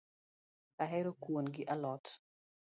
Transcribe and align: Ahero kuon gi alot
Ahero 0.83 1.11
kuon 1.23 1.45
gi 1.53 1.63
alot 1.73 2.05